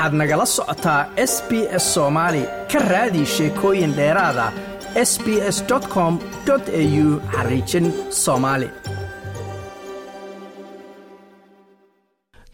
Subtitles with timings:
[0.00, 1.50] waxaad nagala socotaa s b
[1.82, 2.42] s soomaali
[2.72, 4.46] ka raadi sheekooyin dheeraada
[5.10, 5.26] s b
[5.56, 5.58] s
[5.94, 6.14] com
[6.52, 7.86] au xariijin
[8.22, 8.68] soomaali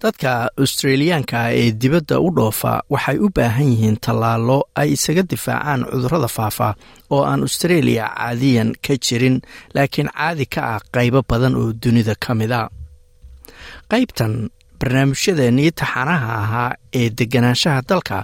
[0.02, 0.30] dadka
[0.62, 6.69] australiyaanka ee dibadda u dhoofa waxay u baahan yihiin tallaalo ay isaga difaacaan cudurrada faafa
[7.15, 9.37] oo aan australia caadiyan ka jirin
[9.74, 12.62] laakiin caadi ka ah qaybo badan oo dunida ka mid a
[13.92, 14.33] qaybtan
[14.80, 18.19] barnaamijyadeennii taxanaha ahaa ee deganaanshaha dalka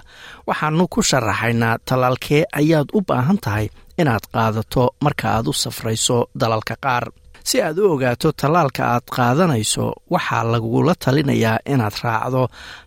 [0.47, 3.67] waxaanu ku sharaxaynaa tallaalkee ayaad u baahan tahay
[4.01, 7.05] inaad qaadato marka aad u safrayso dalalka qaar.
[7.49, 12.43] Si aad u ogaato tallaalka aad qaadanayso waxaa lagula talinayaa inaad raacdo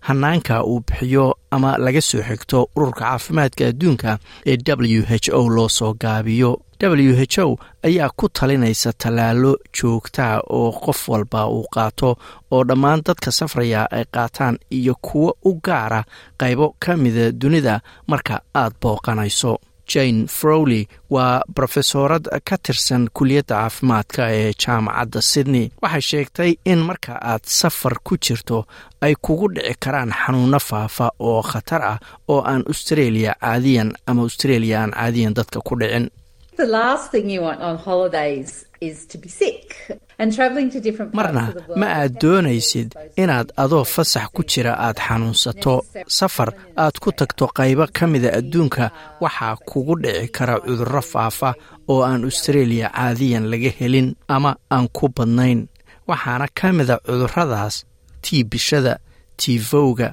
[0.08, 4.10] hanaanka uu bixiyo ama laga soo xigto ururka caafimaadka adduunka
[4.50, 4.56] ee
[4.96, 10.70] w h o loo soo gaabiyo w h o ayaa ku talinaysa tallaalo joogtaa oo
[10.84, 12.10] qof walba uu qaato
[12.50, 16.04] oo dhammaan dadka safraya ay qaataan iyo kuwo u gaara
[16.40, 19.58] qaybo ka mida dunida marka aad booqanayso.
[19.92, 25.70] Jane frowley waa brofesoorad ka tirsan kuliyadda caafimaadka ee jaamacadda sydney.
[25.82, 28.66] Waxay sheegtay in marka aad safar ku jirto
[29.00, 34.76] ay kugu dhici karaan xanuuno faafa oo khatar ah oo aan australia caadiyan ama australia
[34.82, 36.10] aan caadiyan dadka ku dhicin
[41.18, 41.44] marna
[41.80, 42.88] ma aad doonaysid
[43.22, 45.74] inaad adoo fasax ku jira aad xanuunsato
[46.18, 46.50] safar
[46.84, 48.84] aad ku tagto qaybo ka mida adduunka
[49.24, 51.50] waxaa kugu dhici kara cudurro faafa
[51.92, 55.60] oo aan australia caadiyan laga helin ama aan ku badnayn.
[56.08, 57.74] Waxaana ka mida cudurradaas
[58.24, 58.94] tiibishada
[59.40, 60.08] tiifowga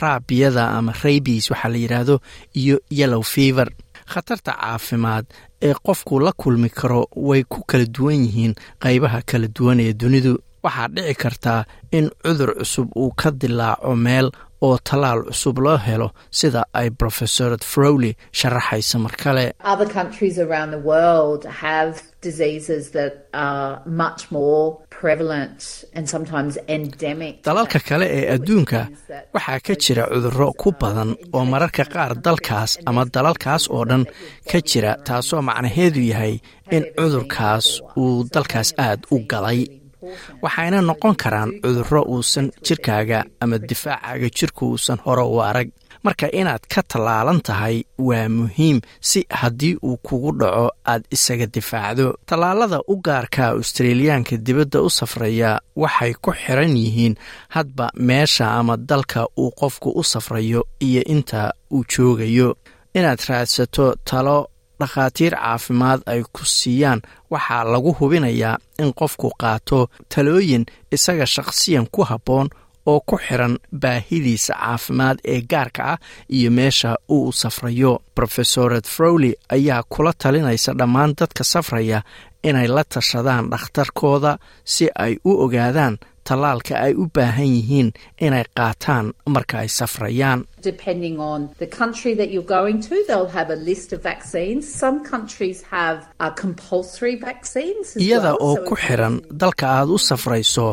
[0.00, 2.16] raabiyada ama raybis waxaa la yidhaahdo
[2.60, 3.68] iyo yellow fever.
[4.12, 5.24] Khatarta caafimaad
[5.62, 10.34] ee qofku la kulmi karo way ku kala duwan yihiin qaybaha kala duwan ee dunidu.
[10.62, 14.30] Waxaa dhici kartaa in cudur cusub uu ka dilaaco meel
[14.66, 19.44] oo tallaal cusub loo helo sida ay brofesorad frowley sharaxaysa mar kale.
[27.44, 28.80] Dalalka kale ee adduunka
[29.34, 34.04] waxaa ka jira cudurro ku badan oo mararka qaar dalkaas ama dalalkaas oo dhan
[34.50, 36.34] ka jira taasoo macnaheedu yahay
[36.76, 37.66] in cudurkaas
[38.02, 39.60] uu dalkaas aad u galay
[40.42, 45.68] waxayna noqon karaan cudurro uusan jirkaaga ama difaacaaga jirku uusan hore u arag.
[46.04, 47.76] Marka inaad ka tallaalan tahay
[48.08, 52.06] waa muhiim si haddii uu kugu dhaco aad isaga difaacdo.
[52.26, 55.50] Tallaalada u gaarka australiyaanka dibadda u safraya
[55.82, 57.14] waxay ku xiran yihiin
[57.54, 62.48] hadba meesha ama dalka uu qofku u safrayo iyo inta uu joogayo.
[62.98, 64.36] Inaad raadsato talo
[64.82, 67.00] dhakhaatiir caafimaad ay ku siiyaan.
[67.32, 69.80] Waxaa lagu hubinayaa in qofku qaato
[70.14, 70.64] talooyin
[70.96, 72.48] isaga shaqsiyan ku habboon
[72.90, 75.98] oo ku xiran baahidiisa caafimaad ee gaarka ah
[76.36, 77.92] iyo meesha uu safrayo.
[78.16, 82.02] Brofesored frowley ayaa kula talinaysa dhammaan dadka safraya
[82.48, 84.32] inay la tashadaan dhakhtarkooda
[84.64, 85.94] si ay u ogaadaan
[86.28, 87.88] tallaalka ay u baahan yihiin
[88.26, 90.40] inay qaataan marka ay safrayaan.
[97.98, 100.68] Iyada oo ku xiran dalka aad u safrayso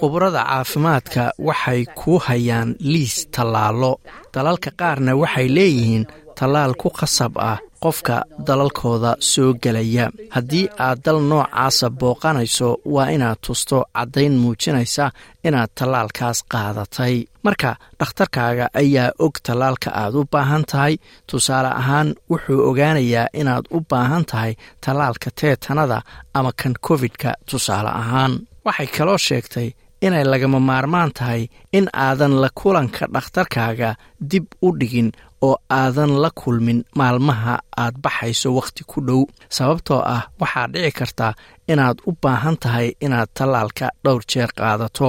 [0.00, 3.92] khubrada caafimaadka waxay kuu hayaan liis tallaalo
[4.34, 6.04] dalalka qaarna waxay leeyihiin
[6.38, 10.06] tallaal ku khasab ah qofka dalalkooda soo gelaya.
[10.34, 15.10] Haddii aad dal noocaasa booqanayso waa inaad tusto caddayn muujinaysa
[15.44, 17.14] inaad tallaalkaas qaadatay.
[17.46, 17.70] Marka
[18.00, 20.94] dhakhtarkaaga ayaa og tallaalka aad u baahan tahay.
[21.30, 24.52] Tusaale ahaan wuxuu ogaanayaa inaad u baahan tahay
[24.84, 25.98] tallaalka teetanada
[26.34, 28.32] ama kan covid-ka tusaale ahaan.
[28.66, 29.68] Waxay kaloo sheegtay
[30.06, 31.42] inay lagama maarmaan tahay
[31.78, 33.90] in aadan la kulanka dhakhtarkaaga
[34.30, 35.08] dib u dhigin
[35.46, 39.22] oo aadan la kulmin maalmaha aad baxayso wakhti ku dhow.
[39.56, 41.26] Sababtoo ah waxaa dhici karta
[41.72, 45.08] inaad u baahan tahay inaad tallaalka dhowr jeer qaadato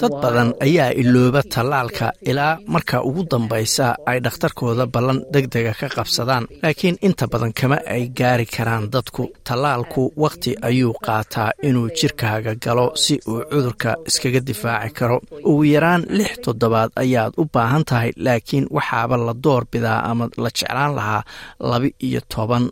[0.00, 5.88] dad badan ayaa ilooba tallaalka ilaa marka ugu dambaysa ay dhakhtarkooda ballan deg dega ka
[5.96, 6.44] qabsadaan.
[6.62, 9.28] Laakiin inta badan kama ay gaari karaan dadku.
[9.48, 15.20] Tallaalku wakhti ayuu qaataa inuu jirkaaga galo si uu cudurka iskaga difaaci karo.
[15.50, 20.50] Ugu yaraan lix toddobaad ayaad u baahan tahay laakiin waxaaba la door bidaa ama la
[20.58, 21.22] jeclaan lahaa
[21.70, 22.64] laba iyo toban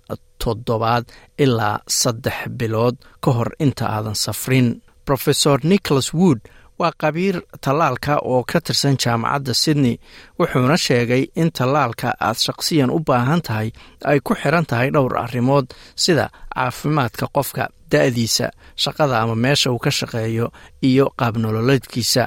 [0.43, 1.05] toddobaad
[1.45, 4.69] ilaa saddex bilood ka hor inta aadan safrin.
[5.09, 6.41] Rofesor nicholas wood
[6.79, 9.97] waa qabiir tallaalka oo ka tirsan jaamacadda sydney
[10.39, 13.69] wuxuuna sheegay in tallaalka aad shaqsiyan u baahan tahay
[14.11, 15.67] ay ku xiran tahay dhowr arrimood
[16.03, 18.47] sida caafimaadka qofka da-diisa
[18.83, 20.47] shaqada ama meesha uu ka shaqeeyo
[20.89, 22.23] iyo qaabnololeedkiisa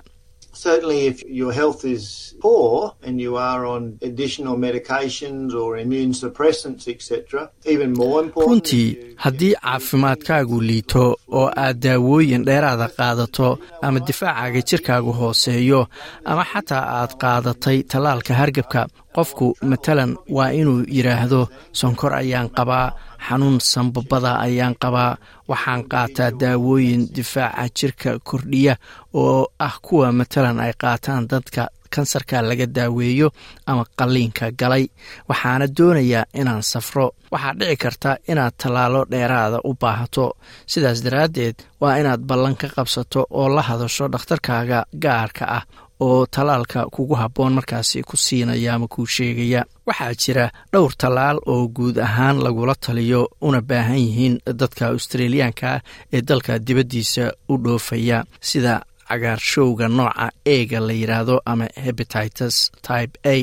[0.54, 6.88] Certainly, if your health is poor and you are on additional medications or immune suppressants,
[6.88, 8.52] etc., even more important.
[8.52, 15.88] runtii haddii caafimaadkaagu liito oo aad daawooyin dheeraada qaadato ama difaacaaga jirkaagu hooseeyo
[16.26, 21.42] ama xataa aad qaadatay tallaalka hargebka qofku matalan waa inuu yidhaahdo
[21.80, 22.88] sonkor ayaan qabaa
[23.28, 25.18] xanuun sanbabada ayaan qabaa
[25.50, 28.74] waxaan qaataa daawooyin difaaca jirka kordhiya
[29.22, 31.64] oo ah kuwa matalan ay qaataan dadka
[31.96, 33.28] kansarka laga daaweeyo
[33.68, 34.86] ama qalliinka galay.
[35.30, 37.06] Waxaana doonayaa inaan safro.
[37.34, 40.26] Waxaa dhici karta inaad tallaalo dheeraada u baahato.
[40.72, 45.64] Sidaas daraaddeed waa inaad ballan ka qabsato oo la hadasho dhakhtarkaaga gaarka ah
[46.06, 49.62] oo tallaalka kugu habboon markaasi ku siinaya ama kuu sheegaya.
[49.88, 55.82] Waxaa jira dhowr tallaal oo guud ahaan lagula taliyo una baahan yihiin dadka australiyaanka
[56.14, 58.74] ee dalka dibaddiisa u dhoofaya sida
[59.12, 63.36] cagaarshowga nooca eega la yidhaahdo ama hebatitus type a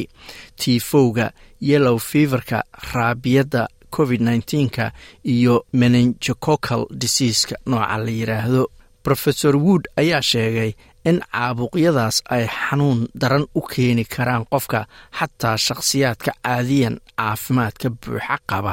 [0.60, 1.26] tifowga
[1.60, 2.58] yellow feverka
[2.92, 4.92] raabiyadda covid nneteen-ka
[5.24, 8.62] iyo menenjococal diseaska nooca la yidhaahdo
[9.04, 10.72] rofesor wood ayaa sheegay
[11.08, 14.80] in caabuqyadaas ay xanuun daran u keeni karaan qofka
[15.18, 18.72] xataa shakhsiyaadka caadiyan caafimaadka buuxa qaba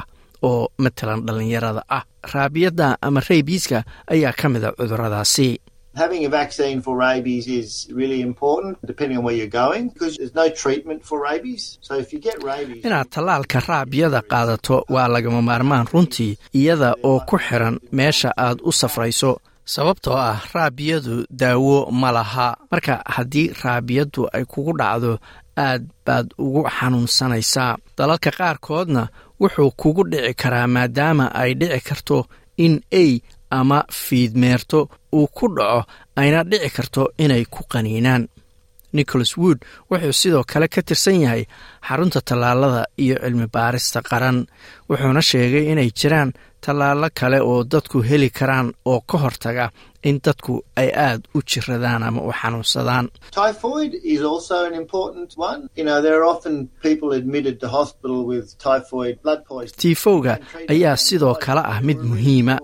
[0.50, 2.04] oo matalan dhallinyarada ah.
[2.34, 3.78] Raabiyadda ama raybiiska
[4.14, 5.50] ayaa ka mid a cuduradaasi
[12.84, 18.72] inaad tallaalka raabiyada qaadato waa lagama maarmaan runtii iyada oo ku xiran meesha aad u
[18.72, 19.32] safrayso
[19.74, 22.48] sababtoo ah raabiyadu daawo ma laha.
[22.72, 25.12] Marka haddii raabiyaddu ay kugu dhacdo
[25.58, 29.04] aad baad ugu xanuunsanaysaa dalalka qaarkoodna
[29.42, 32.18] wuxuu kugu dhici karaa maadaama ay dhici karto
[32.66, 33.12] in ay
[33.50, 34.80] ama fiidmeerto
[35.18, 35.82] uu ku dhaco
[36.20, 38.24] ayna dhici karto inay ku qaniinaan
[38.98, 39.60] nicholas wood
[39.92, 41.44] wuxuu sidoo kale ka tirsan yahay
[41.88, 44.38] xarunta tallaalada iyo cilmi baarista qaran.
[44.90, 46.30] Wuxuuna sheegay inay jiraan
[46.64, 49.66] tallaalo kale oo dadku heli karaan oo ka hortaga
[50.10, 53.06] in dadku ay aad u jiradaan ama u xanuunsadaan.
[59.82, 60.38] Tiifowga
[60.74, 62.56] ayaa sidoo kale ah mid muhiima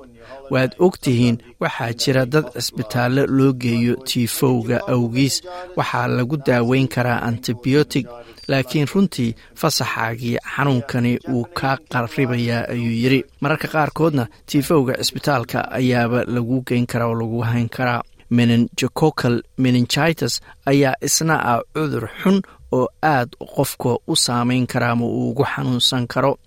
[0.53, 5.35] waad og tihiin waxaa jira dad cisbitaallo loo geeyo tiifowga awgiis.
[5.77, 8.05] Waxaa lagu daaweyn karaa antibiotic
[8.47, 13.19] laakiin runtii fasaxaagii xanuunkani wuu kaa qarribayaa ayuu yidhi.
[13.41, 18.01] Mararka qaarkoodna tiifowga cisbitaalka ayaaba lagu geyn karaa oo lagu hayn karaa
[18.37, 20.41] menenjococal meningitis
[20.71, 22.37] ayaa isna ah cudur xun
[22.77, 26.37] oo aad qofka u saameyn kara ama uu ugu xanuunsan karo.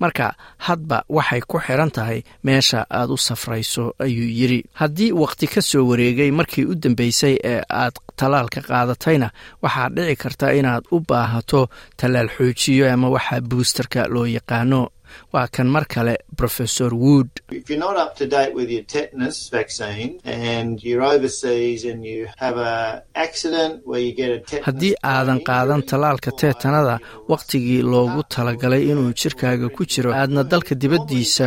[0.00, 0.26] Marka
[0.66, 4.60] hadba waxay ku xiran tahay meesha aad u safrayso ayuu yidhi.
[4.80, 9.28] Haddii wakhti ka soo wareegay markii u dambeysay ee aad tallaalka qaadatayna
[9.62, 11.68] waxaa dhici karta inaad u baahato
[12.00, 14.80] tallaal xoojiyo ama waxa buusterka loo yaqaano
[15.32, 17.30] waa kan mar kale professor wood.
[24.66, 26.94] Haddii aadan qaadan tallaalka teetanada
[27.32, 31.46] wakhtigii loogu talagalay inuu jirkaaga ku jiro aadna dalka dibaddiisa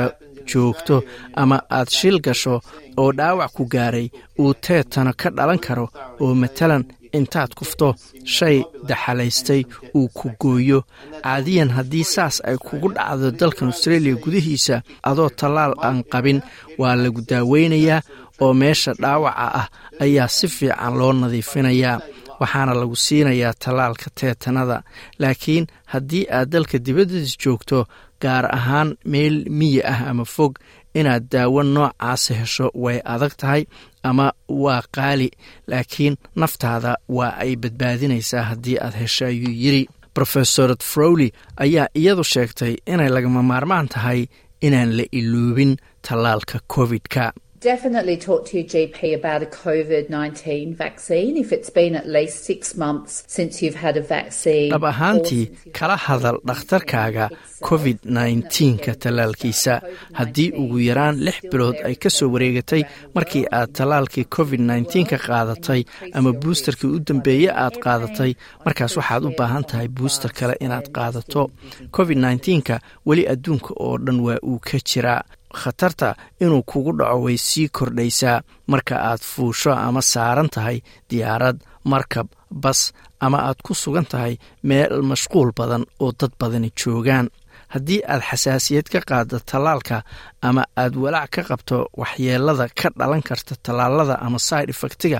[0.49, 0.95] joogto
[1.41, 2.55] ama aad shil gasho
[3.01, 4.07] oo dhaawac ku gaaray
[4.41, 5.85] uu teetano ka dhalan karo
[6.23, 6.83] oo matalan
[7.19, 7.87] intaad kufto
[8.35, 8.57] shay
[8.89, 9.61] daxalaystay
[9.97, 10.79] uu ku gooyo.
[11.23, 14.75] Caadiyan haddii saas ay kugu dhacdo dalkan australia gudihiisa
[15.09, 16.39] adoo tallaal aan qabin
[16.79, 18.01] waa lagu daaweynayaa
[18.43, 19.67] oo meesha dhaawaca ah
[20.03, 21.97] ayaa si fiican loo nadiifinayaa.
[22.39, 24.77] Waxaana lagu siinayaa tallaalka teetanada.
[25.21, 27.79] Laakiin haddii aad dalka dibaddiisa joogto
[28.21, 30.53] gaar ahaan meel miyi ah ama fog
[30.99, 33.63] inaad daawo noocaasa hesho way adag tahay
[34.09, 34.27] ama
[34.63, 35.29] waa qaali
[35.71, 39.83] laakiin naftaada waa ay badbaadinaysaa haddii aad hesho ayuu yidhi.
[40.21, 41.29] Rofesor frowley
[41.63, 44.21] ayaa iyadu sheegtay inay lagama maarmaan tahay
[44.65, 45.73] inaan la iloobin
[46.05, 47.25] tallaalka covid-ka
[47.59, 52.43] Definitely talk to your GP about a COVID 19 vaccine if it's been at least
[52.43, 54.69] six months since you've had a vaccine.
[54.71, 57.25] dhab ahaantii kala hadal dhakhtarkaaga
[57.69, 59.75] covid nneteen-ka tallaalkiisa.
[60.19, 62.83] haddii ugu yaraan lix bilood ay ka soo wareegatay
[63.17, 65.81] markii aad tallaalkii covid nneteen-ka qaadatay
[66.13, 68.31] ama buusterkii u dambeeye aad qaadatay
[68.65, 71.49] markaas waxaad u baahan tahay buuster kale inaad qaadato
[71.97, 75.21] covid nneteen-ka weli adduunka oo dhan waa uu ka jiraa
[75.53, 78.41] khatarta inuu kugu dhaco way sii kordhaysaa.
[78.67, 81.57] Marka aad fuusho ama saaran tahay diyaarad
[81.91, 87.27] markab bas ama aad ku sugan tahay meel mashquul badan oo dad badani joogaan.
[87.73, 89.97] Haddii aad xasaasiyad ka qaaddo tallaalka
[90.41, 95.19] ama aad walaac ka qabto waxyeelada ka dhalan karta tallaalada ama side effectiga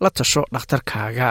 [0.00, 1.28] la tasho dhakhtarkaaga.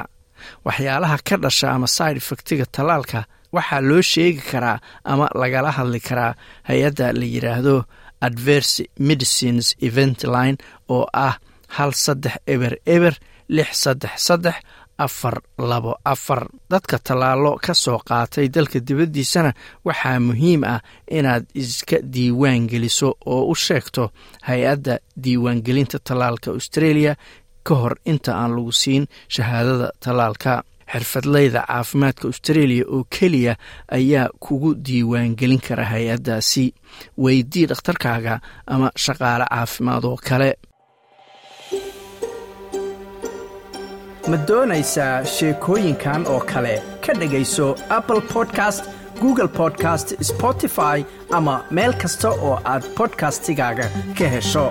[0.65, 3.19] Waxyaalaha ka dhasha ama side effectiga tallaalka
[3.55, 4.77] waxaa loo sheegi karaa
[5.11, 6.33] ama lagala hadli karaa.
[6.69, 7.75] Hay'adda la yidhaahdo
[8.21, 10.57] adverse medicines event line
[10.89, 11.35] oo ah
[11.75, 13.13] hal saddex eber eber
[13.49, 14.55] lix saddex saddex
[14.97, 16.47] afar labo afar.
[16.69, 19.51] Dadka tallaalo ka soo qaatay dalka dibaddiisana
[19.85, 20.81] waxaa muhiim ah
[21.17, 24.03] inaad iska diiwaan geliso oo u sheegto
[24.47, 27.13] hay'adda diiwaangelinta tallaalka australia
[27.67, 29.03] ka hor inta aan lagu siin
[29.35, 33.55] shahaadada tallaalka xirfadleyda caafimaadka australia oo keliya
[33.97, 36.65] ayaa kugu diiwaangelin kara hay'addaasi.
[37.23, 40.51] Weydii dhakhtarkaaga ama shaqaale caafimaad oo kale.
[44.29, 46.75] Ma doonaysaa sheekooyinkan oo kale?
[47.05, 47.67] Ka dhegayso
[47.97, 48.83] apple podcast
[49.21, 51.05] google podcast spotify
[51.37, 53.85] ama meel kasta oo aad bodkastigaaga
[54.17, 54.65] ka hesho